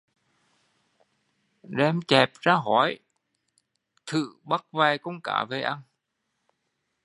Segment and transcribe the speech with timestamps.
[1.63, 2.99] Đem chẹp ra hói
[4.05, 5.81] thử bắt vài con cá về ăn